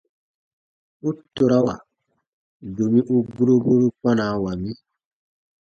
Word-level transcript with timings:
U 1.09 1.11
torawa, 1.33 1.75
domi 2.75 2.99
u 3.13 3.15
guro 3.33 3.53
guroru 3.63 3.87
kpanawa 3.95 4.51
mi. 4.61 4.71